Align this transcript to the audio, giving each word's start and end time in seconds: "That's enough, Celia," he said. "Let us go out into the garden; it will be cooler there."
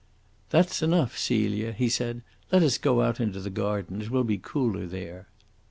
"That's 0.49 0.81
enough, 0.81 1.15
Celia," 1.15 1.73
he 1.73 1.87
said. 1.87 2.23
"Let 2.51 2.63
us 2.63 2.79
go 2.79 3.01
out 3.03 3.19
into 3.19 3.39
the 3.39 3.51
garden; 3.51 4.01
it 4.01 4.09
will 4.09 4.23
be 4.23 4.39
cooler 4.39 4.87
there." 4.87 5.27